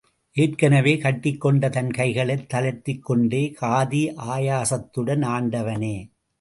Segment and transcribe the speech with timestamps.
[0.35, 4.03] ஏற்கெனவே கட்டிக் கொண்ட தன் கைகளைத் தளர்த்திக் கொண்டே காதி
[4.27, 5.95] ஆயாசத்துடன், ஆண்டவனே!